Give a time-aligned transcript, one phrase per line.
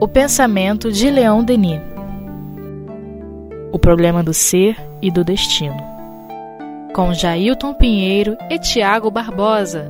[0.00, 1.80] O pensamento de Leão Denis.
[3.72, 5.76] O problema do ser e do destino.
[6.94, 9.88] Com Jailton Pinheiro e Tiago Barbosa.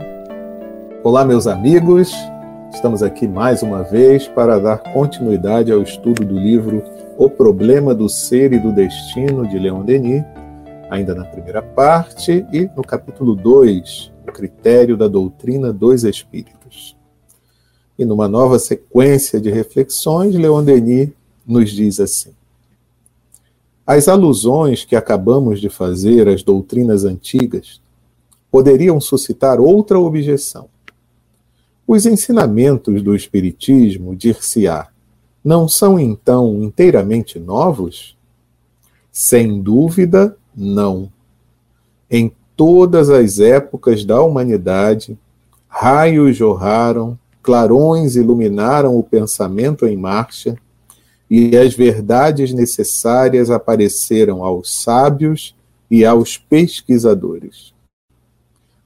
[1.03, 2.15] Olá, meus amigos.
[2.72, 6.83] Estamos aqui mais uma vez para dar continuidade ao estudo do livro
[7.19, 10.25] O Problema do Ser e do Destino de Leon Denis,
[10.91, 16.54] ainda na primeira parte e no capítulo 2, O Critério da Doutrina dos Espíritos.
[17.99, 21.11] E numa nova sequência de reflexões, Leon Denis
[21.47, 22.33] nos diz assim:
[23.87, 27.80] As alusões que acabamos de fazer às doutrinas antigas
[28.51, 30.69] poderiam suscitar outra objeção
[31.87, 34.88] os ensinamentos do Espiritismo, dir-se-á,
[35.45, 38.16] não são então inteiramente novos?
[39.13, 41.13] Sem dúvida, não.
[42.11, 45.19] Em todas as épocas da humanidade,
[45.69, 50.57] raios jorraram, clarões iluminaram o pensamento em marcha,
[51.30, 55.55] e as verdades necessárias apareceram aos sábios
[55.91, 57.73] e aos pesquisadores.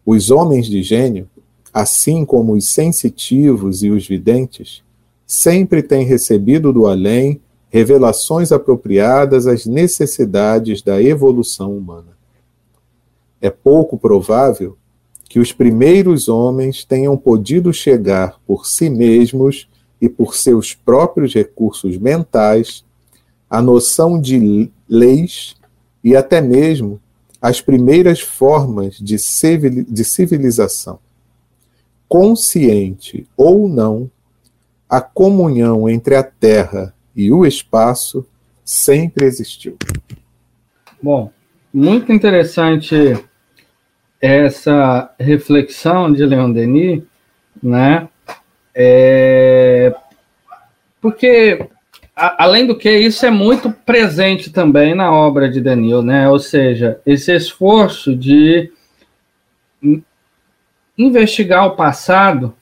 [0.04, 1.28] Os homens de gênio
[1.72, 4.82] assim como os sensitivos e os videntes,
[5.26, 12.16] sempre têm recebido do além revelações apropriadas às necessidades da evolução humana.
[13.40, 14.76] É pouco provável
[15.28, 19.68] que os primeiros homens tenham podido chegar por si mesmos
[20.00, 22.84] e por seus próprios recursos mentais
[23.50, 25.56] à noção de leis
[26.02, 27.00] e até mesmo
[27.40, 29.18] às primeiras formas de
[30.04, 30.98] civilização
[32.08, 34.10] consciente ou não,
[34.88, 38.26] a comunhão entre a Terra e o espaço
[38.64, 39.76] sempre existiu.
[41.00, 41.30] Bom,
[41.72, 42.96] muito interessante
[44.20, 47.02] essa reflexão de Leon Denis,
[47.62, 48.08] né?
[48.74, 49.94] É,
[51.00, 51.66] porque
[52.14, 56.28] a, além do que isso é muito presente também na obra de Daniel, né?
[56.28, 58.70] Ou seja, esse esforço de
[60.96, 62.54] investigar o passado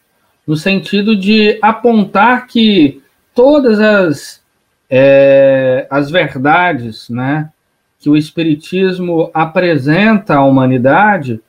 [0.46, 3.02] no sentido de apontar que
[3.34, 4.42] todas as,
[4.88, 7.50] é, as verdades né,
[7.98, 11.40] que o Espiritismo apresenta à humanidade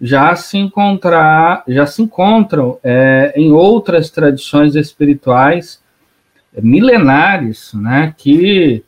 [0.00, 5.82] já se, encontrar, já se encontram é, em outras tradições espirituais
[6.62, 8.84] milenares, né, que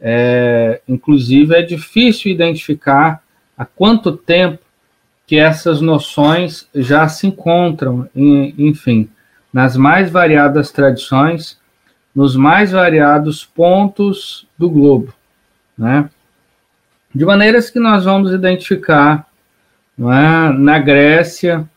[0.00, 3.22] é, inclusive é difícil identificar
[3.56, 4.58] há quanto tempo
[5.26, 9.08] que essas noções já se encontram, em, enfim,
[9.52, 11.58] nas mais variadas tradições,
[12.14, 15.14] nos mais variados pontos do globo,
[15.76, 16.10] né?
[17.14, 19.26] De maneiras que nós vamos identificar
[20.08, 20.52] é?
[20.52, 21.68] na Grécia,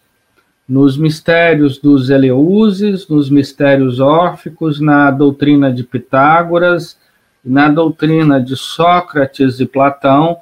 [0.69, 6.97] nos mistérios dos Eleuses, nos mistérios órficos, na doutrina de Pitágoras,
[7.44, 10.38] na doutrina de Sócrates e Platão,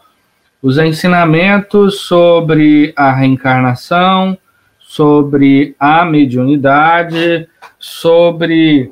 [0.61, 4.37] os ensinamentos sobre a reencarnação,
[4.77, 7.47] sobre a mediunidade,
[7.79, 8.91] sobre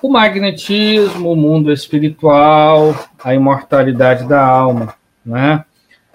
[0.00, 4.94] o magnetismo, o mundo espiritual, a imortalidade da alma,
[5.24, 5.64] né?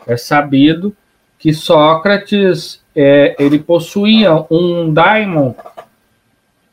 [0.08, 0.96] É sabido
[1.42, 5.56] que Sócrates é, ele possuía um daimon,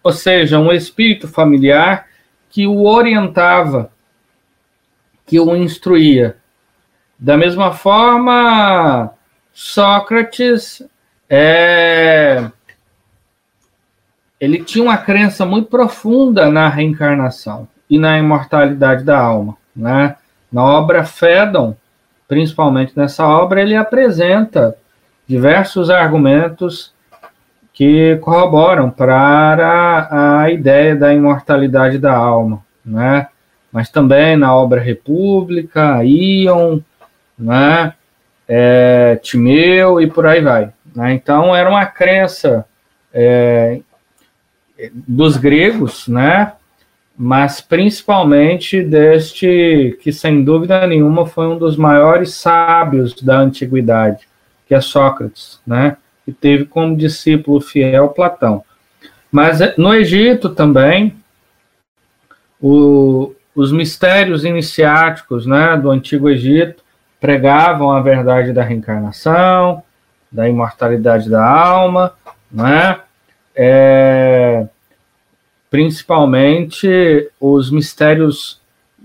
[0.02, 2.06] ou seja, um espírito familiar
[2.50, 3.90] que o orientava,
[5.24, 6.36] que o instruía.
[7.18, 9.10] Da mesma forma,
[9.54, 10.82] Sócrates
[11.30, 12.50] é,
[14.38, 19.56] ele tinha uma crença muito profunda na reencarnação e na imortalidade da alma.
[19.74, 20.14] Né?
[20.52, 21.74] Na obra Fédon,
[22.28, 24.76] principalmente nessa obra, ele apresenta
[25.26, 26.92] diversos argumentos
[27.72, 33.28] que corroboram para a ideia da imortalidade da alma, né?
[33.72, 36.80] Mas também na obra República, Ion,
[37.38, 37.94] né?
[38.46, 40.72] É, Timeu e por aí vai.
[40.94, 41.12] Né?
[41.12, 42.64] Então, era uma crença
[43.12, 43.80] é,
[44.92, 46.52] dos gregos, né?
[47.20, 54.28] Mas principalmente deste que, sem dúvida nenhuma, foi um dos maiores sábios da antiguidade,
[54.68, 55.96] que é Sócrates, né?
[56.24, 58.62] que teve como discípulo fiel Platão.
[59.32, 61.16] Mas é, no Egito também,
[62.60, 66.84] o, os mistérios iniciáticos né, do Antigo Egito
[67.18, 69.82] pregavam a verdade da reencarnação,
[70.30, 72.12] da imortalidade da alma,
[72.50, 73.00] né?
[73.56, 74.68] É,
[75.70, 78.60] principalmente os mistérios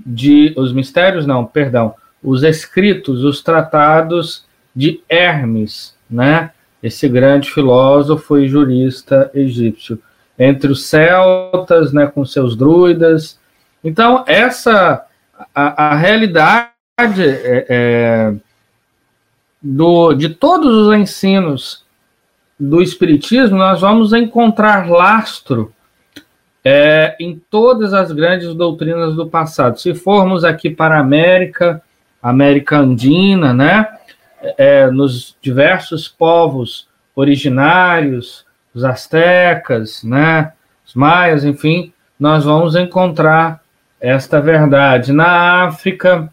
[0.06, 1.94] de os mistérios não, perdão,
[2.24, 4.46] os escritos, os tratados
[4.76, 6.52] de Hermes, né?
[6.82, 10.00] Esse grande filósofo e jurista egípcio.
[10.38, 13.40] entre os celtas, né, com seus druidas.
[13.84, 15.06] Então, essa
[15.54, 16.72] a, a realidade
[17.20, 18.34] é, é,
[19.62, 21.86] do, de todos os ensinos
[22.60, 25.74] do Espiritismo, nós vamos encontrar lastro
[26.64, 29.80] é, em todas as grandes doutrinas do passado.
[29.80, 31.82] Se formos aqui para a América,
[32.22, 33.88] América Andina, né,
[34.58, 40.54] é, nos diversos povos originários, os astecas, né,
[40.86, 43.62] os maias, enfim, nós vamos encontrar
[44.00, 45.12] esta verdade.
[45.12, 46.32] Na África,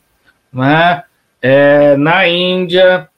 [0.53, 1.03] né,
[1.43, 3.09] é, na Índia,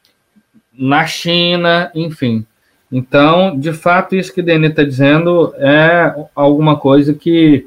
[0.72, 2.46] na China, enfim.
[2.92, 7.66] Então, de fato, isso que Denis está dizendo é alguma coisa que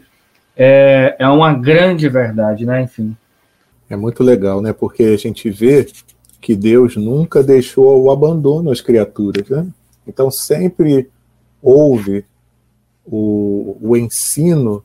[0.56, 2.84] é, é uma grande verdade, né?
[2.84, 3.18] Enfim.
[3.90, 4.72] É muito legal, né?
[4.72, 5.88] Porque a gente vê
[6.40, 9.66] que Deus nunca deixou o abandono às criaturas, né?
[10.08, 11.10] Então, sempre
[11.60, 12.24] houve
[13.04, 14.84] o, o ensino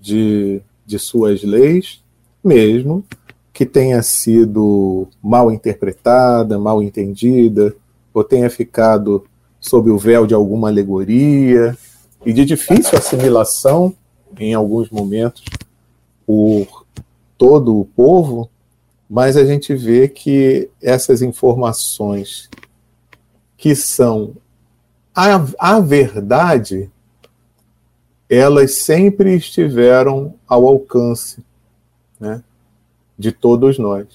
[0.00, 2.02] de, de suas leis,
[2.42, 3.04] mesmo
[3.52, 7.74] que tenha sido mal interpretada, mal entendida,
[8.12, 9.24] ou tenha ficado
[9.68, 11.76] sob o véu de alguma alegoria
[12.24, 13.94] e de difícil assimilação
[14.38, 15.44] em alguns momentos
[16.24, 16.86] por
[17.36, 18.48] todo o povo,
[19.08, 22.48] mas a gente vê que essas informações
[23.56, 24.34] que são
[25.14, 26.90] a, a verdade,
[28.28, 31.42] elas sempre estiveram ao alcance
[32.20, 32.42] né,
[33.18, 34.06] de todos nós.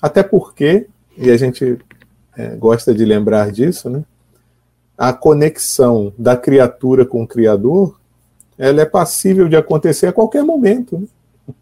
[0.00, 0.86] Até porque,
[1.16, 1.78] e a gente
[2.36, 4.04] é, gosta de lembrar disso, né,
[4.98, 8.00] a conexão da criatura com o Criador,
[8.58, 10.98] ela é passível de acontecer a qualquer momento.
[10.98, 11.54] Né?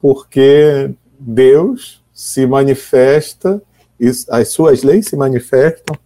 [0.00, 3.60] Porque Deus se manifesta,
[4.30, 5.96] as suas leis se manifestam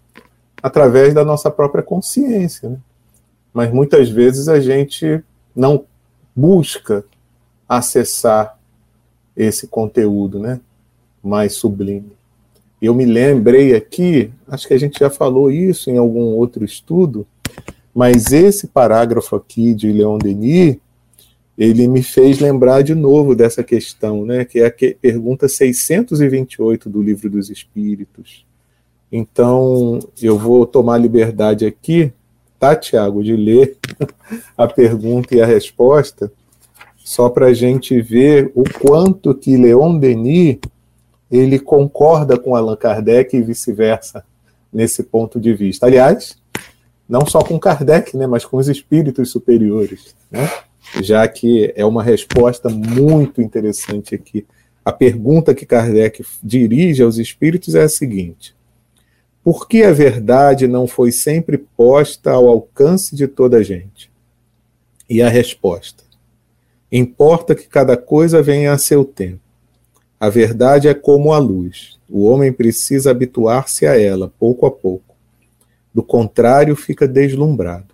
[0.63, 2.71] através da nossa própria consciência.
[2.71, 2.79] Né?
[3.53, 5.23] Mas muitas vezes a gente
[5.55, 5.85] não
[6.35, 7.05] busca
[7.69, 8.59] acessar
[9.37, 10.61] esse conteúdo né,
[11.23, 12.17] mais sublime.
[12.83, 17.25] Eu me lembrei aqui, acho que a gente já falou isso em algum outro estudo,
[17.95, 20.79] mas esse parágrafo aqui de Leon Denis,
[21.57, 27.01] ele me fez lembrar de novo dessa questão, né, que é a pergunta 628 do
[27.01, 28.45] Livro dos Espíritos.
[29.13, 32.13] Então, eu vou tomar liberdade aqui,
[32.59, 33.77] tá, Tiago, de ler
[34.59, 36.33] a pergunta e a resposta,
[36.97, 40.59] só para a gente ver o quanto que Leon Denis
[41.33, 44.23] ele concorda com Allan Kardec e vice-versa
[44.71, 45.87] nesse ponto de vista.
[45.87, 46.37] Aliás,
[47.09, 50.49] não só com Kardec, né, mas com os espíritos superiores, né?
[51.01, 54.47] já que é uma resposta muito interessante aqui.
[54.85, 58.55] A pergunta que Kardec dirige aos espíritos é a seguinte:
[59.43, 64.11] por que a verdade não foi sempre posta ao alcance de toda a gente?
[65.09, 66.03] E a resposta:
[66.91, 69.52] importa que cada coisa venha a seu tempo.
[70.23, 71.99] A verdade é como a luz.
[72.09, 75.17] O homem precisa habituar-se a ela, pouco a pouco.
[75.93, 77.93] Do contrário, fica deslumbrado.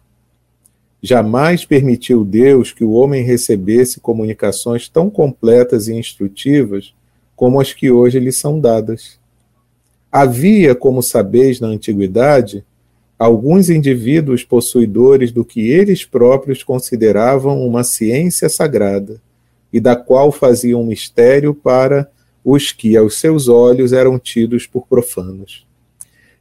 [1.03, 6.93] Jamais permitiu Deus que o homem recebesse comunicações tão completas e instrutivas
[7.35, 9.19] como as que hoje lhe são dadas.
[10.13, 12.63] Havia, como sabeis na antiguidade,
[13.19, 19.19] alguns indivíduos possuidores do que eles próprios consideravam uma ciência sagrada
[19.73, 22.07] e da qual faziam mistério para
[22.51, 25.67] os que aos seus olhos eram tidos por profanos.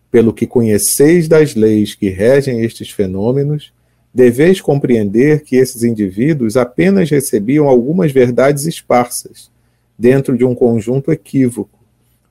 [0.09, 3.73] Pelo que conheceis das leis que regem estes fenômenos,
[4.13, 9.51] deveis compreender que esses indivíduos apenas recebiam algumas verdades esparsas,
[9.99, 11.77] dentro de um conjunto equívoco,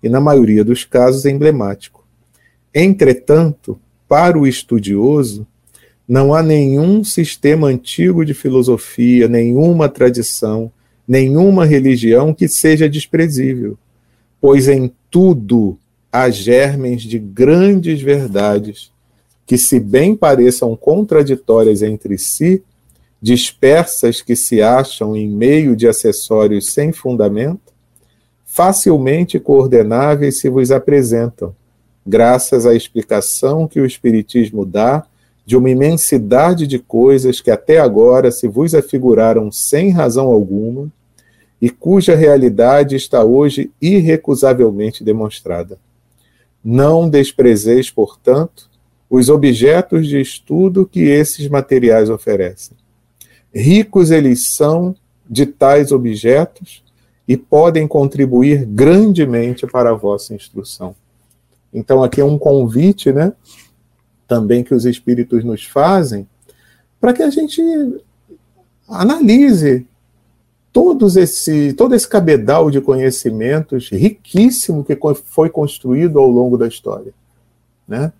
[0.03, 2.03] e na maioria dos casos emblemático.
[2.75, 3.79] Entretanto,
[4.09, 5.47] para o estudioso,
[6.09, 10.73] não há nenhum sistema antigo de filosofia, nenhuma tradição,
[11.07, 13.79] nenhuma religião que seja desprezível,
[14.41, 15.79] pois em tudo
[16.11, 18.91] há germens de grandes verdades
[19.47, 22.63] que, se bem pareçam contraditórias entre si,
[23.23, 27.73] dispersas que se acham em meio de acessórios sem fundamento,
[28.45, 31.55] facilmente coordenáveis se vos apresentam,
[32.07, 35.05] graças à explicação que o Espiritismo dá
[35.47, 40.91] de uma imensidade de coisas que até agora se vos afiguraram sem razão alguma
[41.63, 45.79] e cuja realidade está hoje irrecusavelmente demonstrada.
[46.65, 48.69] Não desprezeis, portanto,
[49.09, 52.77] os objetos de estudo que esses materiais oferecem.
[53.55, 54.97] Ricos eles são
[55.31, 56.83] de tais objetos
[57.27, 60.95] e podem contribuir grandemente para a vossa instrução.
[61.73, 63.33] Então, aqui é um convite, né?
[64.27, 66.27] Também que os espíritos nos fazem
[67.01, 67.63] para que a gente
[68.89, 69.87] analise
[70.73, 77.13] todos esse, todo esse cabedal de conhecimentos riquíssimo que foi construído ao longo da história.
[77.89, 78.13] Né?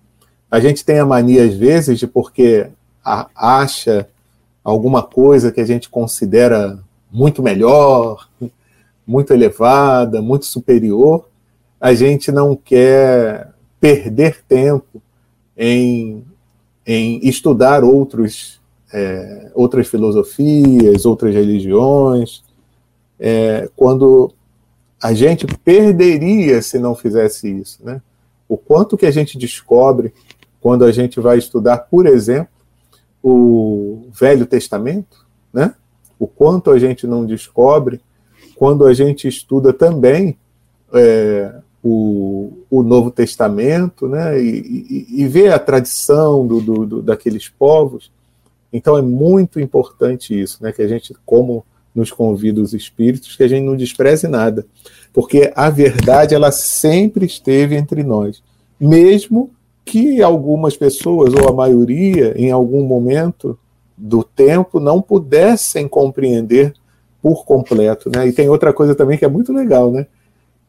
[0.49, 2.67] A gente tem a mania, às vezes, de porque
[3.03, 4.07] acha
[4.63, 6.79] alguma coisa que a gente considera
[7.11, 8.27] muito melhor,
[9.05, 11.29] muito elevada, muito superior,
[11.79, 15.01] a gente não quer perder tempo
[15.57, 16.23] em,
[16.85, 18.61] em estudar outros,
[18.93, 22.43] é, outras filosofias, outras religiões,
[23.19, 24.31] é, quando
[25.01, 28.01] a gente perderia se não fizesse isso, né?
[28.47, 30.13] O quanto que a gente descobre
[30.61, 32.49] quando a gente vai estudar, por exemplo,
[33.21, 35.73] o Velho Testamento, né?
[36.19, 38.01] O quanto a gente não descobre
[38.55, 40.37] quando a gente estuda também
[40.93, 44.41] é, o, o, Novo Testamento, né?
[44.41, 48.11] E, e, e vê a tradição do, do, do, daqueles povos.
[48.71, 50.71] Então é muito importante isso, né?
[50.71, 54.65] Que a gente, como nos convida os espíritos, que a gente não despreze nada,
[55.11, 58.43] porque a verdade ela sempre esteve entre nós,
[58.79, 59.49] mesmo
[59.83, 63.57] que algumas pessoas ou a maioria em algum momento
[63.97, 66.73] do tempo não pudessem compreender
[67.21, 68.27] por completo, né?
[68.27, 70.05] E tem outra coisa também que é muito legal, né?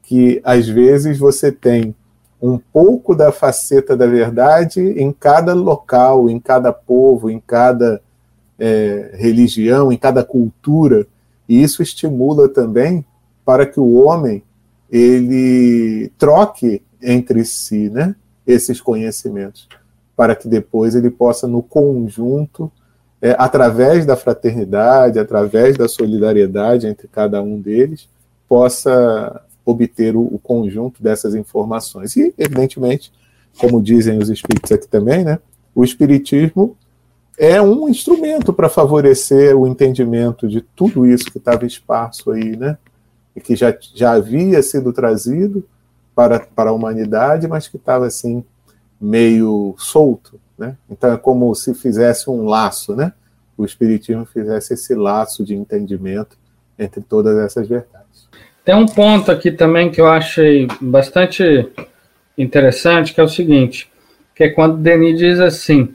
[0.09, 1.95] Que às vezes você tem
[2.41, 8.01] um pouco da faceta da verdade em cada local, em cada povo, em cada
[8.59, 11.07] é, religião, em cada cultura.
[11.47, 13.05] E isso estimula também
[13.45, 14.43] para que o homem
[14.91, 19.69] ele troque entre si, né, esses conhecimentos,
[20.17, 22.73] para que depois ele possa no conjunto,
[23.21, 28.09] é, através da fraternidade, através da solidariedade entre cada um deles,
[28.49, 32.17] possa obter o, o conjunto dessas informações.
[32.17, 33.13] E, evidentemente,
[33.59, 35.39] como dizem os espíritos aqui também, né,
[35.75, 36.77] o espiritismo
[37.39, 42.77] é um instrumento para favorecer o entendimento de tudo isso que estava espaço aí, né?
[43.37, 45.65] E que já, já havia sido trazido
[46.17, 48.43] para, para a humanidade, mas que estava assim
[49.01, 50.77] meio solto, né?
[50.91, 53.13] Então é como se fizesse um laço, né?
[53.57, 56.37] O espiritismo fizesse esse laço de entendimento
[56.77, 58.29] entre todas essas verdades.
[58.69, 61.67] Tem um ponto aqui também que eu achei bastante
[62.37, 63.91] interessante, que é o seguinte,
[64.35, 65.95] que é quando Denis diz assim: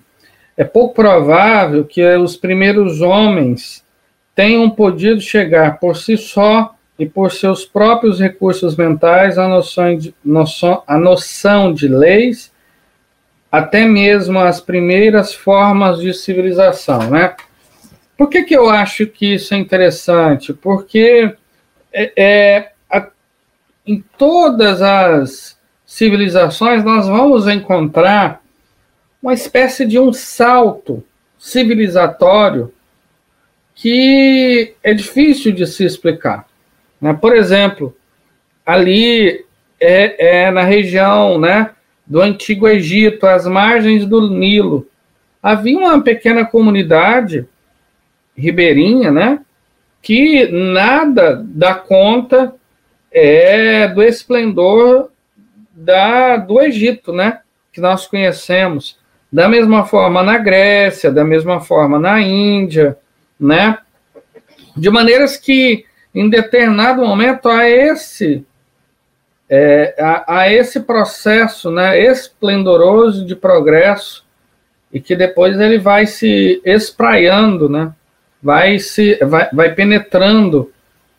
[0.57, 3.85] é pouco provável que os primeiros homens
[4.33, 10.15] tenham podido chegar por si só e por seus próprios recursos mentais à noção de,
[10.25, 12.51] noção, noção de leis,
[13.51, 17.35] até mesmo as primeiras formas de civilização, né?
[18.17, 20.51] Por que, que eu acho que isso é interessante?
[20.53, 21.35] Porque
[21.93, 23.07] é, é a,
[23.85, 28.41] em todas as civilizações nós vamos encontrar
[29.21, 31.03] uma espécie de um salto
[31.37, 32.73] civilizatório
[33.75, 36.45] que é difícil de se explicar.
[36.99, 37.13] Né?
[37.13, 37.95] Por exemplo,
[38.65, 39.45] ali
[39.79, 41.71] é, é, na região né,
[42.05, 44.87] do Antigo Egito, às margens do Nilo,
[45.41, 47.45] havia uma pequena comunidade
[48.35, 49.39] ribeirinha, né,
[50.03, 52.53] que nada dá conta
[53.09, 55.09] é, do esplendor
[55.73, 57.39] da, do Egito, né,
[57.71, 58.99] que nós conhecemos.
[59.31, 62.97] Da mesma forma na Grécia, da mesma forma na Índia,
[63.39, 63.79] né?
[64.77, 68.45] De maneiras que, em determinado momento, há esse,
[69.49, 74.23] é, há, há esse processo né, esplendoroso de progresso
[74.91, 77.91] e que depois ele vai se espraiando, né?
[78.43, 80.71] Vai, se, vai, vai penetrando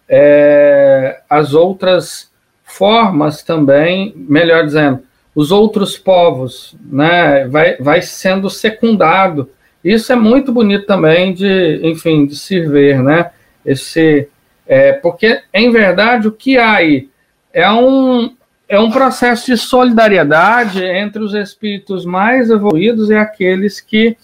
[0.09, 2.31] é, as outras
[2.63, 5.01] formas também, melhor dizendo,
[5.35, 7.47] os outros povos, né?
[7.49, 9.51] Vai, vai sendo secundado.
[9.83, 13.31] Isso é muito bonito também de, enfim, de se ver, né?
[13.65, 14.29] Esse,
[14.67, 17.09] é, porque, em verdade, o que há aí
[17.53, 18.35] é um,
[18.69, 24.17] é um processo de solidariedade entre os espíritos mais evoluídos e aqueles que,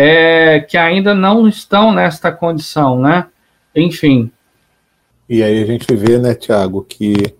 [0.00, 3.26] é, que ainda não estão nesta condição, né?
[3.74, 4.30] Enfim.
[5.28, 7.34] E aí a gente vê, né, Tiago, que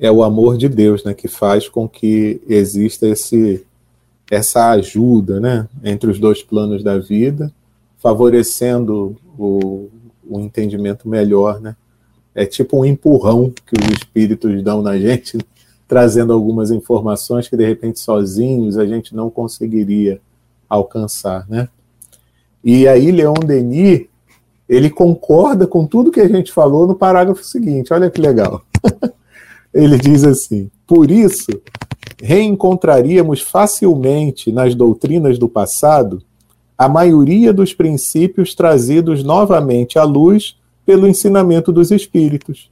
[0.00, 3.64] é o amor de Deus, né, que faz com que exista esse
[4.28, 7.52] essa ajuda, né, entre os dois planos da vida,
[7.98, 9.88] favorecendo o,
[10.28, 11.76] o entendimento melhor, né?
[12.34, 15.38] É tipo um empurrão que os espíritos dão na gente,
[15.86, 20.20] trazendo algumas informações que de repente sozinhos a gente não conseguiria
[20.68, 21.68] alcançar, né?
[22.64, 24.06] E aí Leon Denis
[24.68, 27.92] ele concorda com tudo que a gente falou no parágrafo seguinte.
[27.92, 28.62] Olha que legal.
[29.72, 31.50] Ele diz assim: por isso,
[32.22, 36.22] reencontraríamos facilmente nas doutrinas do passado
[36.76, 42.70] a maioria dos princípios trazidos novamente à luz pelo ensinamento dos espíritos.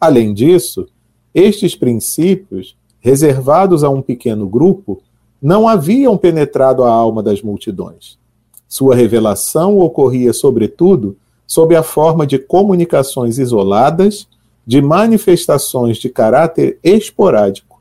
[0.00, 0.86] Além disso,
[1.34, 5.00] estes princípios, reservados a um pequeno grupo,
[5.40, 8.18] não haviam penetrado a alma das multidões.
[8.68, 14.28] Sua revelação ocorria, sobretudo, sob a forma de comunicações isoladas,
[14.66, 17.80] de manifestações de caráter esporádico.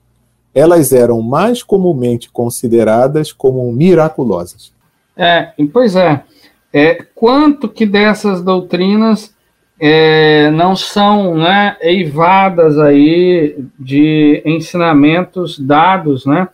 [0.53, 4.71] Elas eram mais comumente consideradas como miraculosas.
[5.17, 6.23] É, pois é.
[6.71, 9.33] é quanto que dessas doutrinas
[9.79, 16.47] é, não são né, eivadas aí de ensinamentos dados né,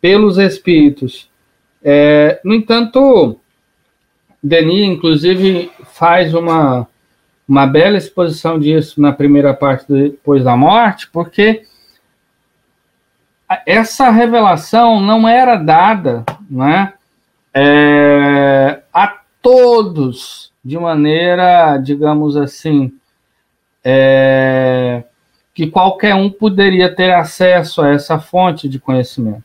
[0.00, 1.28] pelos espíritos.
[1.82, 3.38] É, no entanto,
[4.42, 6.86] Denis, inclusive, faz uma,
[7.46, 11.62] uma bela exposição disso na primeira parte depois da morte, porque
[13.66, 16.94] essa revelação não era dada né,
[17.52, 22.92] é, a todos de maneira, digamos assim,
[23.84, 25.04] é,
[25.54, 29.44] que qualquer um poderia ter acesso a essa fonte de conhecimento,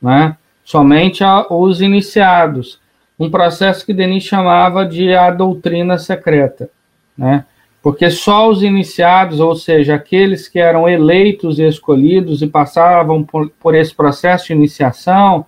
[0.00, 0.36] né?
[0.64, 2.80] somente os iniciados,
[3.18, 6.68] um processo que Denis chamava de a doutrina secreta,
[7.16, 7.44] né?
[7.84, 13.50] porque só os iniciados, ou seja, aqueles que eram eleitos e escolhidos e passavam por,
[13.60, 15.44] por esse processo de iniciação,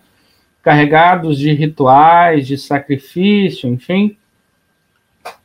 [0.63, 4.19] carregados de rituais, de sacrifício, enfim,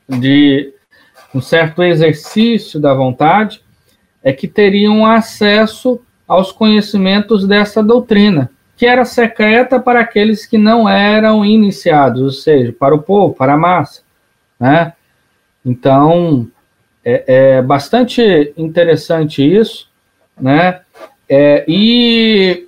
[0.09, 0.73] de
[1.33, 3.61] um certo exercício da vontade,
[4.21, 10.89] é que teriam acesso aos conhecimentos dessa doutrina, que era secreta para aqueles que não
[10.89, 14.01] eram iniciados, ou seja, para o povo, para a massa,
[14.59, 14.93] né?
[15.63, 16.47] Então,
[17.05, 19.87] é, é bastante interessante isso,
[20.35, 20.81] né?
[21.29, 22.67] É, e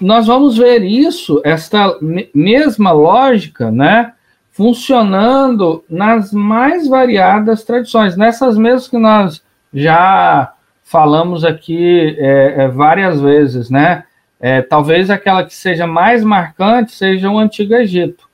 [0.00, 1.96] nós vamos ver isso, esta
[2.34, 4.14] mesma lógica, né?
[4.50, 13.20] funcionando nas mais variadas tradições, nessas mesmas que nós já falamos aqui é, é, várias
[13.20, 14.02] vezes, né?
[14.40, 18.28] É, talvez aquela que seja mais marcante seja o Antigo Egito.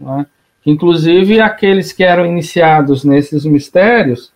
[0.00, 0.26] Né?
[0.64, 4.32] Inclusive, aqueles que eram iniciados nesses mistérios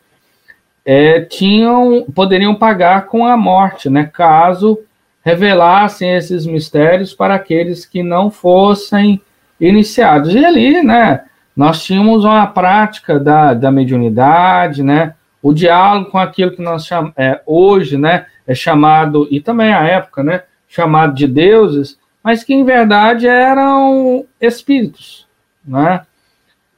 [0.85, 4.11] é, tinham, poderiam pagar com a morte, né?
[4.12, 4.79] caso
[5.25, 9.20] revelassem esses mistérios para aqueles que não fossem
[9.59, 10.35] iniciados.
[10.35, 11.25] E ali, né,
[11.57, 17.40] nós tínhamos uma prática da, da mediunidade, né, o diálogo com aquilo que nós é,
[17.47, 20.42] hoje, né, é chamado, e também a época, né,
[20.74, 25.26] chamado de deuses, mas que em verdade eram espíritos,
[25.64, 26.02] né?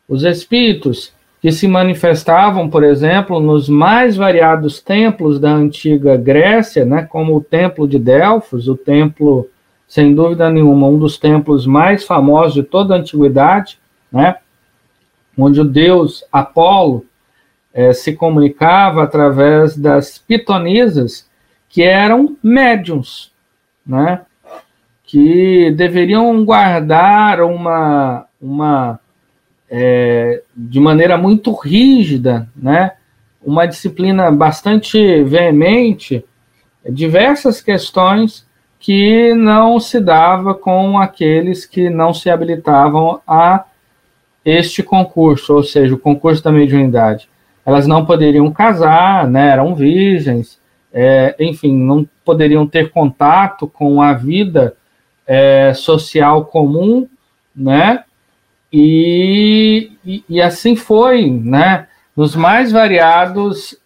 [0.09, 7.05] Os espíritos que se manifestavam, por exemplo, nos mais variados templos da antiga Grécia, né,
[7.05, 9.49] como o templo de Delfos, o templo
[9.87, 13.79] sem dúvida nenhuma, um dos templos mais famosos de toda a antiguidade,
[14.11, 14.37] né?
[15.39, 17.05] onde o deus Apolo
[17.73, 21.29] é, se comunicava através das pitonisas,
[21.69, 23.31] que eram médiums,
[23.87, 24.23] né?
[25.05, 28.99] que deveriam guardar uma, uma
[29.71, 32.93] é, de maneira muito rígida, né?
[33.43, 36.25] uma disciplina bastante veemente,
[36.89, 38.45] diversas questões
[38.81, 43.65] que não se dava com aqueles que não se habilitavam a
[44.45, 47.29] este concurso, ou seja, o concurso da mediunidade.
[47.65, 50.59] Elas não poderiam casar, né, eram virgens,
[50.99, 54.75] é, enfim, não poderiam ter contato com a vida
[55.27, 57.07] é, social comum,
[57.55, 58.03] né,
[58.73, 63.79] e, e, e assim foi, né, nos mais variados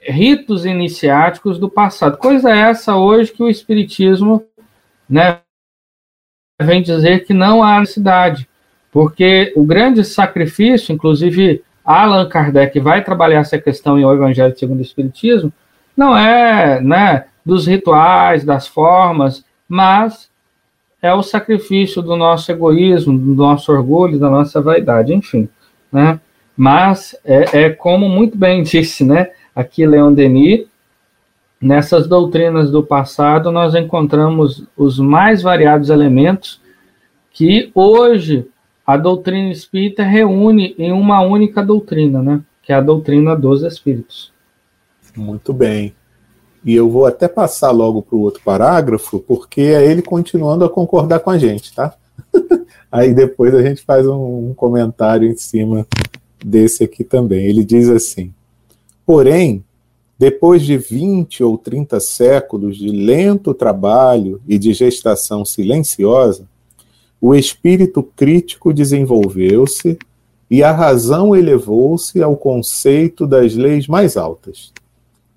[0.00, 2.16] ritos iniciáticos do passado.
[2.16, 4.42] Coisa essa hoje que o Espiritismo
[5.06, 5.40] né,
[6.62, 8.48] vem dizer que não há necessidade,
[8.90, 14.78] porque o grande sacrifício, inclusive Allan Kardec vai trabalhar essa questão em O Evangelho segundo
[14.78, 15.52] o Espiritismo,
[15.96, 20.28] não é né, dos rituais, das formas, mas
[21.00, 25.48] é o sacrifício do nosso egoísmo, do nosso orgulho, da nossa vaidade, enfim.
[25.92, 26.18] Né?
[26.56, 29.30] Mas é, é como muito bem disse, né?
[29.54, 30.66] Aqui Leon Denis,
[31.60, 36.60] nessas doutrinas do passado nós encontramos os mais variados elementos
[37.30, 38.46] que hoje
[38.86, 42.40] a doutrina espírita reúne em uma única doutrina, né?
[42.62, 44.33] Que é a doutrina dos espíritos.
[45.16, 45.94] Muito bem.
[46.64, 50.70] E eu vou até passar logo para o outro parágrafo, porque é ele continuando a
[50.70, 51.94] concordar com a gente, tá?
[52.90, 55.86] Aí depois a gente faz um, comentário em cima
[56.42, 57.44] desse aqui também.
[57.44, 58.32] Ele diz assim:
[59.04, 59.62] Porém,
[60.18, 66.48] depois de 20 ou 30 séculos de lento trabalho e de gestação silenciosa,
[67.20, 69.98] o espírito crítico desenvolveu-se
[70.50, 74.72] e a razão elevou-se ao conceito das leis mais altas.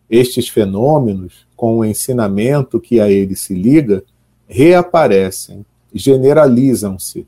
[0.10, 4.04] Estes fenômenos, com o ensinamento que a ele se liga,
[4.48, 7.26] reaparecem, generalizam-se,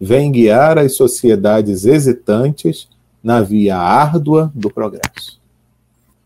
[0.00, 2.88] vêm guiar as sociedades hesitantes
[3.22, 5.40] na via árdua do progresso.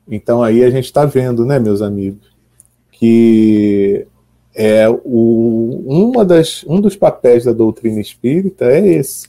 [0.09, 2.27] Então aí a gente está vendo, né, meus amigos,
[2.91, 4.07] que
[4.55, 9.29] é o, uma das, um dos papéis da doutrina espírita é esse,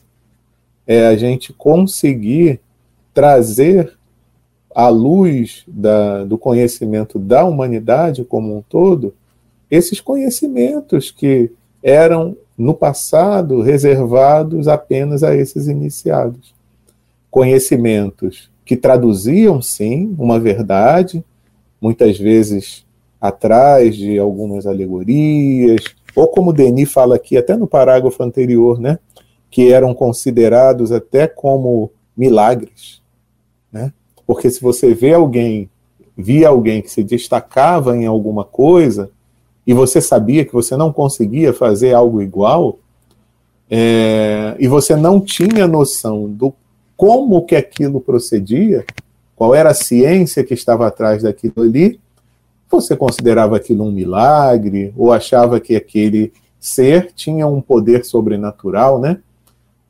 [0.88, 2.60] é a gente conseguir
[3.14, 3.99] trazer
[4.80, 9.13] à luz da, do conhecimento da humanidade como um todo
[9.70, 11.52] esses conhecimentos que
[11.84, 16.56] eram no passado reservados apenas a esses iniciados.
[17.30, 21.26] Conhecimentos que traduziam, sim, uma verdade,
[21.82, 22.86] muitas vezes
[23.20, 25.84] atrás de algumas alegorias,
[26.15, 28.98] ou como Denis fala aqui, até no parágrafo anterior, né,
[29.52, 33.02] que eram considerados até como milagres,
[33.70, 33.92] né?
[34.30, 35.68] Porque se você vê alguém,
[36.15, 39.10] via alguém que se destacava em alguma coisa,
[39.65, 42.78] e você sabia que você não conseguia fazer algo igual,
[43.68, 46.54] é, e você não tinha noção do
[46.96, 48.86] como que aquilo procedia,
[49.36, 52.00] qual era a ciência que estava atrás daquilo ali,
[52.70, 59.18] você considerava aquilo um milagre, ou achava que aquele ser tinha um poder sobrenatural, né?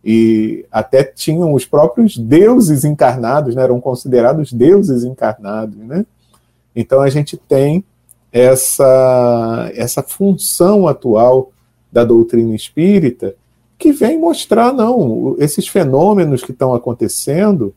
[0.03, 3.63] E até tinham os próprios deuses encarnados, né?
[3.63, 6.05] eram considerados deuses encarnados, né?
[6.75, 7.83] Então a gente tem
[8.31, 11.51] essa, essa função atual
[11.91, 13.35] da doutrina espírita
[13.77, 17.73] que vem mostrar, não, esses fenômenos que estão acontecendo,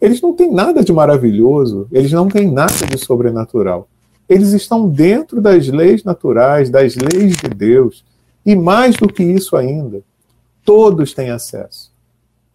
[0.00, 3.88] eles não têm nada de maravilhoso, eles não têm nada de sobrenatural
[4.28, 8.04] eles estão dentro das leis naturais, das leis de Deus.
[8.44, 10.02] E mais do que isso ainda,
[10.66, 11.90] todos têm acesso.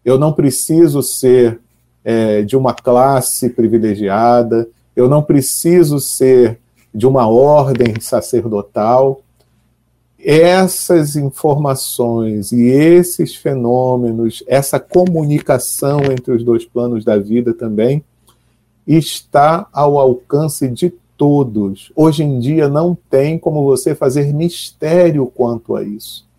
[0.03, 1.59] Eu não preciso ser
[2.03, 6.59] é, de uma classe privilegiada, eu não preciso ser
[6.93, 9.21] de uma ordem sacerdotal.
[10.19, 18.03] Essas informações e esses fenômenos, essa comunicação entre os dois planos da vida também,
[18.85, 21.91] está ao alcance de todos.
[21.95, 26.29] Hoje em dia não tem como você fazer mistério quanto a isso.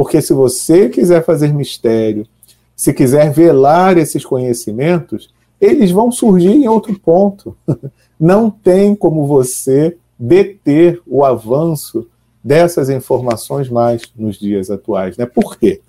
[0.00, 2.26] Porque se você quiser fazer mistério,
[2.74, 5.28] se quiser velar esses conhecimentos,
[5.60, 7.54] eles vão surgir em outro ponto.
[8.18, 12.08] Não tem como você deter o avanço
[12.42, 15.18] dessas informações mais nos dias atuais.
[15.18, 15.26] Né?
[15.26, 15.82] Por quê?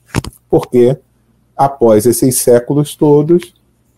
[0.50, 0.98] Porque,
[1.56, 3.54] após esses séculos todos,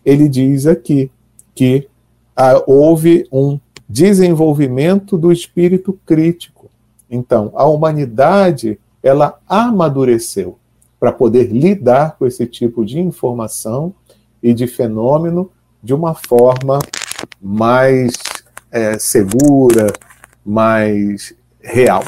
[0.06, 1.10] ele diz aqui
[1.56, 1.88] que
[2.36, 6.70] ah, houve um desenvolvimento do espírito crítico.
[7.10, 10.58] Então, a humanidade, ela amadureceu
[10.98, 13.94] para poder lidar com esse tipo de informação
[14.42, 16.78] e de fenômeno de uma forma
[17.40, 18.14] mais
[18.72, 19.92] é, segura,
[20.44, 22.02] mais real.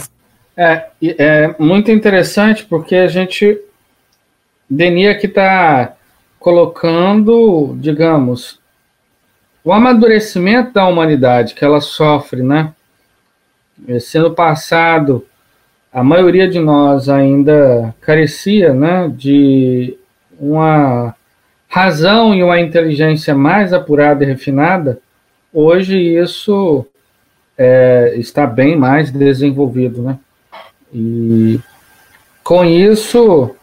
[0.56, 3.60] É, é muito interessante porque a gente,
[4.68, 5.94] Denis aqui está
[6.40, 8.58] colocando, digamos,
[9.62, 12.72] o amadurecimento da humanidade que ela sofre, né?
[14.00, 15.26] Se no passado
[15.92, 19.96] a maioria de nós ainda carecia, né, de
[20.38, 21.14] uma
[21.68, 24.98] razão e uma inteligência mais apurada e refinada,
[25.52, 26.86] hoje isso
[27.56, 30.18] é, está bem mais desenvolvido, né?
[30.92, 31.58] E
[32.44, 33.54] com isso,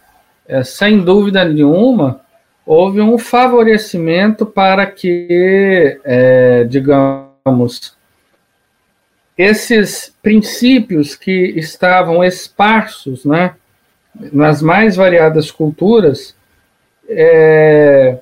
[0.48, 2.22] é, sem dúvida nenhuma,
[2.66, 7.96] houve um favorecimento para que, é, digamos,
[9.38, 13.56] esses princípios que estavam esparsos né,
[14.32, 16.36] nas mais variadas culturas,
[17.10, 18.20] é,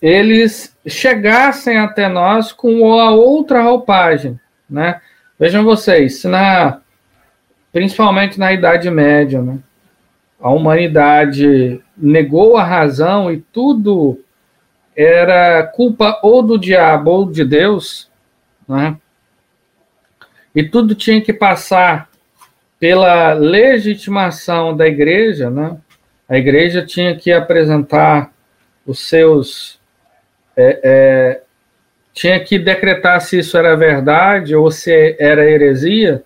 [0.00, 4.40] eles chegassem até nós com a outra roupagem.
[4.68, 5.00] Né?
[5.38, 6.80] Vejam vocês, na,
[7.72, 9.58] principalmente na Idade Média, né,
[10.40, 14.18] a humanidade negou a razão e tudo
[14.96, 18.10] era culpa ou do diabo ou de Deus,
[18.68, 18.96] né?
[20.54, 22.08] E tudo tinha que passar
[22.78, 25.76] pela legitimação da igreja, né?
[26.28, 28.32] A igreja tinha que apresentar
[28.86, 29.80] os seus.
[30.56, 31.40] É, é,
[32.12, 36.22] tinha que decretar se isso era verdade ou se era heresia,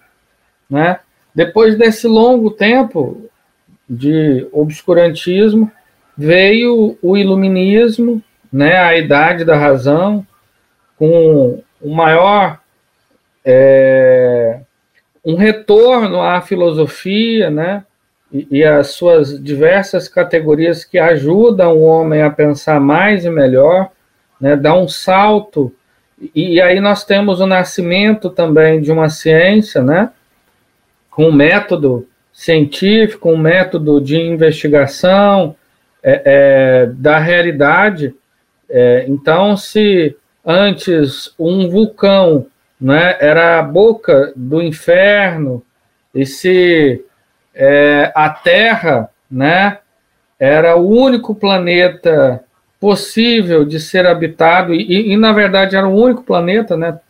[0.69, 0.99] né?
[1.35, 3.29] Depois desse longo tempo,
[3.89, 5.71] de obscurantismo,
[6.17, 10.27] veio o iluminismo, né, a idade da razão,
[10.97, 12.59] com o maior
[13.47, 14.59] é,
[15.25, 17.85] um retorno à filosofia, né,
[18.33, 23.91] e, e as suas diversas categorias que ajudam o homem a pensar mais e melhor,
[24.41, 25.73] né, dar um salto.
[26.35, 30.11] E, e aí nós temos o nascimento também de uma ciência, né,
[31.09, 35.55] com um método científico, um método de investigação
[36.03, 38.13] é, é, da realidade.
[38.69, 42.47] É, então, se antes um vulcão
[42.81, 45.63] né, era a boca do inferno,
[46.15, 47.05] e se
[47.55, 49.79] é, a Terra né,
[50.39, 52.43] era o único planeta
[52.79, 57.01] possível de ser habitado, e, e na verdade era o único planeta, né?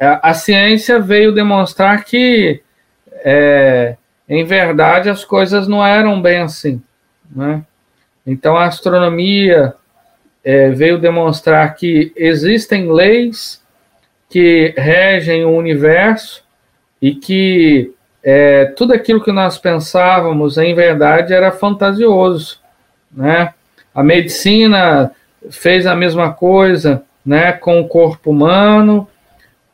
[0.00, 2.62] A, a ciência veio demonstrar que,
[3.24, 3.96] é,
[4.28, 6.82] em verdade, as coisas não eram bem assim,
[7.30, 7.62] né?
[8.26, 9.74] Então a astronomia
[10.44, 13.61] é, veio demonstrar que existem leis
[14.32, 16.42] que regem o universo
[17.02, 17.92] e que
[18.24, 22.58] é, tudo aquilo que nós pensávamos, em verdade, era fantasioso,
[23.12, 23.52] né?
[23.94, 25.12] A medicina
[25.50, 29.06] fez a mesma coisa, né, com o corpo humano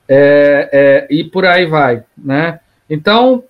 [0.09, 2.59] é, é, e por aí vai, né?
[2.91, 3.45] Então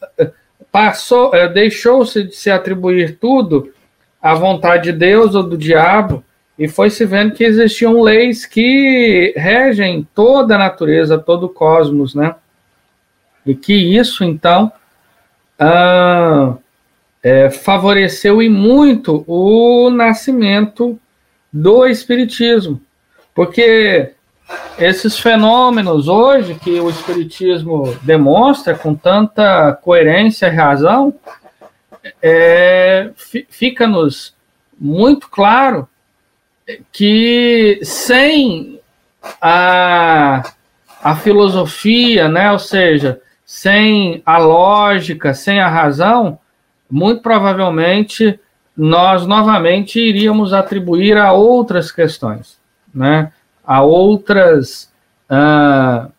[0.71, 3.73] passou, é, deixou-se de se atribuir tudo
[4.21, 6.23] à vontade de Deus ou do diabo
[6.59, 12.15] e foi se vendo que existiam leis que regem toda a natureza, todo o cosmos,
[12.15, 12.35] né?
[13.47, 14.73] E que isso, então,
[15.57, 16.57] ah,
[17.23, 20.99] é, favoreceu e muito o nascimento
[21.53, 22.81] do Espiritismo.
[23.33, 24.13] Porque
[24.79, 31.15] esses fenômenos hoje que o Espiritismo demonstra com tanta coerência e razão,
[32.21, 33.11] é,
[33.49, 34.35] fica-nos
[34.77, 35.89] muito claro
[36.93, 38.81] que sem
[39.41, 40.43] a,
[41.03, 46.39] a filosofia, né, ou seja, sem a lógica, sem a razão,
[46.91, 48.39] muito provavelmente
[48.77, 52.59] nós novamente iríamos atribuir a outras questões,
[52.95, 53.33] né,
[53.67, 54.93] a outras
[55.31, 56.11] uh,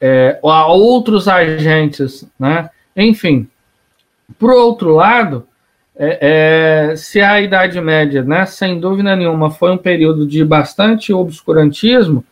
[0.00, 3.48] é, a outros agentes, né, enfim.
[4.38, 5.46] Por outro lado,
[5.96, 11.12] é, é, se a Idade Média, né, sem dúvida nenhuma, foi um período de bastante
[11.12, 12.24] obscurantismo,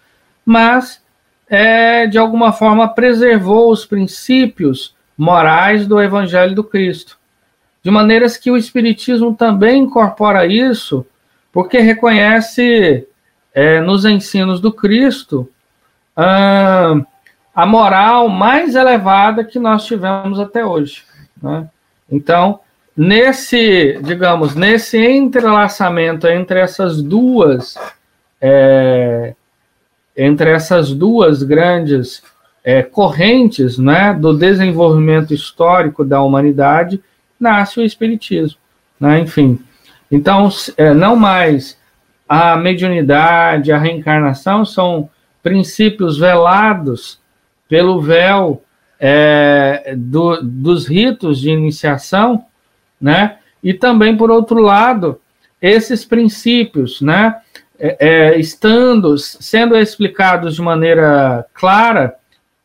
[0.44, 1.03] mas
[1.48, 7.18] é, de alguma forma preservou os princípios morais do Evangelho do Cristo,
[7.83, 11.07] de maneiras que o Espiritismo também incorpora isso,
[11.53, 13.07] porque reconhece
[13.55, 15.48] é, nos ensinos do Cristo
[16.16, 16.94] ah,
[17.55, 21.05] a moral mais elevada que nós tivemos até hoje.
[21.42, 21.68] Né?
[22.11, 22.61] Então,
[22.96, 27.74] nesse, digamos, nesse entrelaçamento entre essas duas,
[28.40, 29.35] é,
[30.16, 32.22] entre essas duas grandes
[32.64, 37.02] é, correntes, né, do desenvolvimento histórico da humanidade,
[37.40, 38.59] nasce o espiritismo,
[39.00, 39.59] né, enfim.
[40.11, 41.78] Então, é, não mais
[42.28, 45.11] a mediunidade, a reencarnação são
[45.42, 47.20] princípios velados
[47.68, 48.62] pelo véu
[49.00, 52.44] é, do, dos ritos de iniciação,
[53.02, 53.38] né?
[53.62, 55.20] E também, por outro lado,
[55.60, 57.36] esses princípios, né?
[57.78, 62.14] É, é, estando, sendo explicados de maneira clara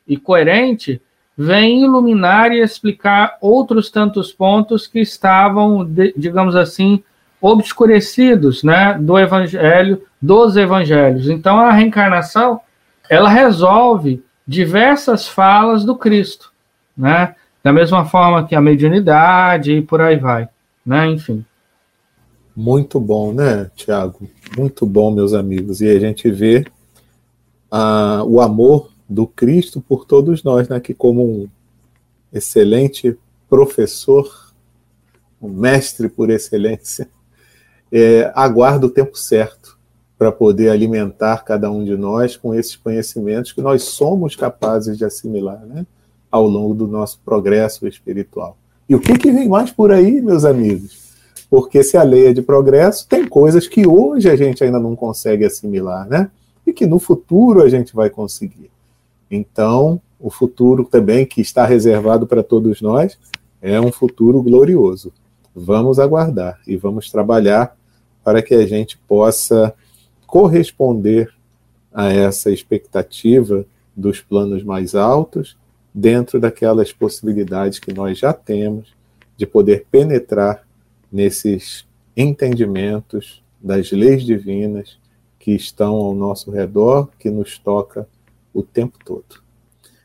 [0.08, 1.02] e coerente,
[1.36, 7.04] vem iluminar e explicar outros tantos pontos que estavam, de, digamos assim,
[7.42, 11.30] obscurecidos, né, do evangelho, dos evangelhos.
[11.30, 12.62] Então a reencarnação,
[13.10, 16.52] ela resolve diversas falas do Cristo,
[16.96, 17.36] né?
[17.68, 20.48] Da mesma forma que a mediunidade e por aí vai,
[20.86, 21.06] né?
[21.10, 21.44] Enfim.
[22.56, 24.26] Muito bom, né, Tiago?
[24.58, 25.82] Muito bom, meus amigos.
[25.82, 26.66] E a gente vê
[27.70, 30.80] ah, o amor do Cristo por todos nós, né?
[30.80, 31.50] Que como um
[32.32, 34.54] excelente professor,
[35.42, 37.10] um mestre por excelência,
[37.92, 39.78] é, aguarda o tempo certo
[40.18, 45.04] para poder alimentar cada um de nós com esses conhecimentos que nós somos capazes de
[45.04, 45.86] assimilar, né?
[46.32, 48.58] Ao longo do nosso progresso espiritual.
[48.88, 51.08] E o que, que vem mais por aí, meus amigos?
[51.50, 54.96] Porque se a lei é de progresso, tem coisas que hoje a gente ainda não
[54.96, 56.30] consegue assimilar, né?
[56.66, 58.70] E que no futuro a gente vai conseguir.
[59.32, 63.18] Então, o futuro também que está reservado para todos nós
[63.62, 65.12] é um futuro glorioso.
[65.56, 67.76] Vamos aguardar e vamos trabalhar
[68.24, 69.74] para que a gente possa
[70.26, 71.34] corresponder
[71.94, 75.58] a essa expectativa dos planos mais altos
[75.98, 78.94] dentro daquelas possibilidades que nós já temos
[79.36, 80.64] de poder penetrar
[81.12, 85.00] nesses entendimentos das leis divinas
[85.40, 88.08] que estão ao nosso redor, que nos toca
[88.54, 89.42] o tempo todo.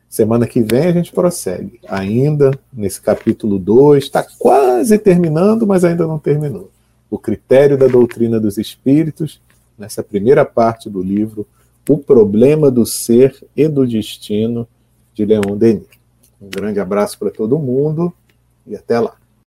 [0.08, 6.06] Semana que vem a gente prossegue, ainda nesse capítulo 2, está quase terminando, mas ainda
[6.06, 6.70] não terminou.
[7.10, 9.42] O critério da doutrina dos espíritos,
[9.78, 11.46] nessa primeira parte do livro,
[11.86, 14.66] O Problema do Ser e do Destino,
[15.14, 15.86] de Leon Denis.
[16.40, 18.12] Um grande abraço para todo mundo
[18.66, 19.16] e até lá.